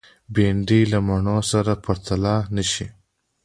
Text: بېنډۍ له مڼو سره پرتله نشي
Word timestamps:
بېنډۍ 0.33 0.81
له 0.91 0.99
مڼو 1.07 1.37
سره 1.51 1.73
پرتله 1.83 2.35
نشي 2.55 2.87